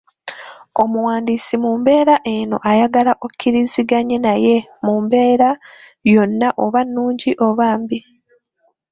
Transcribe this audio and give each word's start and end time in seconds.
Omuwandiisi 0.83 1.55
mu 1.63 1.71
mbeera 1.79 2.15
eno 2.35 2.57
ayagala 2.69 3.11
okkiriziganye 3.25 4.17
naye 4.25 4.55
mu 4.85 4.93
mbeera 5.03 5.49
yonna 6.13 6.49
oba 6.63 6.81
nnungi 6.85 7.31
oba 7.47 7.67
mbi. 7.81 7.99